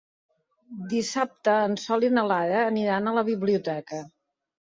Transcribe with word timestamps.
Dissabte 0.93 1.57
en 1.65 1.75
Sol 1.83 2.07
i 2.09 2.09
na 2.17 2.23
Lara 2.31 2.63
aniran 2.71 3.09
a 3.11 3.15
la 3.19 3.27
biblioteca. 3.31 4.01